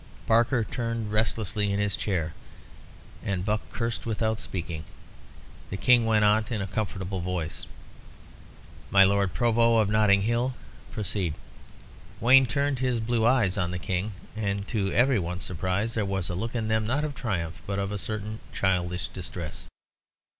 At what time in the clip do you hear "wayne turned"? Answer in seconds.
12.19-12.79